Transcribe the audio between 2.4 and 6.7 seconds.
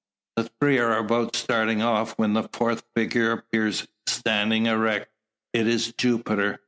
fourth figure appears standing erect. It is Jupiter.